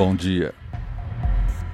Bom 0.00 0.14
dia. 0.14 0.54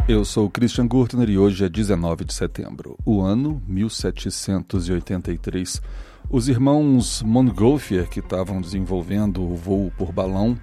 Eu 0.08 0.24
sou 0.24 0.50
Christian 0.50 0.88
Gurtner 0.88 1.30
e 1.30 1.38
hoje 1.38 1.64
é 1.64 1.68
19 1.68 2.24
de 2.24 2.34
setembro, 2.34 2.98
o 3.04 3.20
ano 3.20 3.62
1783. 3.68 5.80
Os 6.28 6.48
irmãos 6.48 7.22
Montgolfier, 7.22 8.08
que 8.08 8.18
estavam 8.18 8.60
desenvolvendo 8.60 9.48
o 9.48 9.54
voo 9.54 9.92
por 9.96 10.10
balão, 10.10 10.58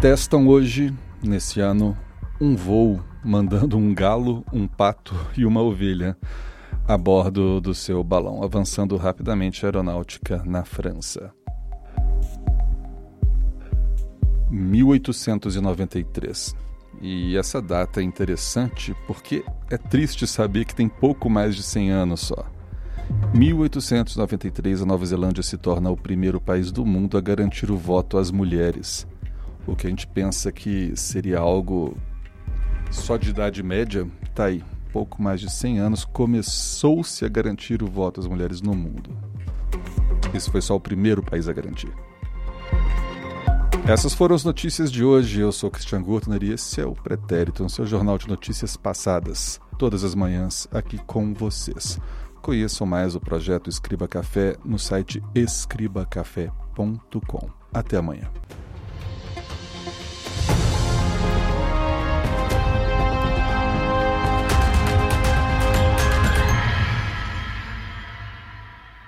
testam 0.00 0.48
hoje, 0.48 0.92
nesse 1.22 1.60
ano, 1.60 1.96
um 2.40 2.56
voo 2.56 2.98
mandando 3.24 3.78
um 3.78 3.94
galo, 3.94 4.44
um 4.52 4.66
pato 4.66 5.14
e 5.36 5.46
uma 5.46 5.62
ovelha 5.62 6.16
a 6.88 6.98
bordo 6.98 7.60
do 7.60 7.72
seu 7.72 8.02
balão, 8.02 8.42
avançando 8.42 8.96
rapidamente 8.96 9.64
a 9.64 9.68
aeronáutica 9.68 10.42
na 10.44 10.64
França. 10.64 11.32
1893. 14.54 16.56
E 17.02 17.36
essa 17.36 17.60
data 17.60 18.00
é 18.00 18.04
interessante 18.04 18.94
porque 19.06 19.44
é 19.68 19.76
triste 19.76 20.26
saber 20.26 20.64
que 20.64 20.74
tem 20.74 20.88
pouco 20.88 21.28
mais 21.28 21.54
de 21.56 21.62
100 21.62 21.90
anos 21.90 22.20
só. 22.20 22.46
1893, 23.34 24.82
a 24.82 24.86
Nova 24.86 25.04
Zelândia 25.04 25.42
se 25.42 25.58
torna 25.58 25.90
o 25.90 25.96
primeiro 25.96 26.40
país 26.40 26.70
do 26.70 26.86
mundo 26.86 27.18
a 27.18 27.20
garantir 27.20 27.70
o 27.70 27.76
voto 27.76 28.16
às 28.16 28.30
mulheres. 28.30 29.06
O 29.66 29.74
que 29.74 29.86
a 29.86 29.90
gente 29.90 30.06
pensa 30.06 30.52
que 30.52 30.96
seria 30.96 31.40
algo 31.40 31.96
só 32.90 33.16
de 33.16 33.30
idade 33.30 33.62
média, 33.62 34.06
tá 34.34 34.44
aí. 34.44 34.62
Pouco 34.92 35.20
mais 35.20 35.40
de 35.40 35.50
100 35.50 35.80
anos 35.80 36.04
começou-se 36.04 37.24
a 37.24 37.28
garantir 37.28 37.82
o 37.82 37.88
voto 37.88 38.20
às 38.20 38.28
mulheres 38.28 38.60
no 38.60 38.74
mundo. 38.74 39.10
Esse 40.32 40.48
foi 40.48 40.62
só 40.62 40.76
o 40.76 40.80
primeiro 40.80 41.22
país 41.22 41.48
a 41.48 41.52
garantir. 41.52 41.92
Essas 43.86 44.14
foram 44.14 44.34
as 44.34 44.44
notícias 44.44 44.90
de 44.90 45.04
hoje. 45.04 45.42
Eu 45.42 45.52
sou 45.52 45.70
Cristian 45.70 46.00
Gurtner 46.00 46.42
e 46.42 46.52
esse 46.52 46.80
é 46.80 46.86
o 46.86 46.94
Pretérito, 46.94 47.62
no 47.62 47.68
seu 47.68 47.84
jornal 47.84 48.16
de 48.16 48.26
notícias 48.26 48.78
passadas, 48.78 49.60
todas 49.78 50.02
as 50.02 50.14
manhãs 50.14 50.66
aqui 50.72 50.96
com 51.06 51.34
vocês. 51.34 51.98
Conheçam 52.40 52.86
mais 52.86 53.14
o 53.14 53.20
projeto 53.20 53.68
Escriba 53.68 54.08
Café 54.08 54.56
no 54.64 54.78
site 54.78 55.22
escribacafé.com. 55.34 57.50
Até 57.74 57.98
amanhã. 57.98 58.30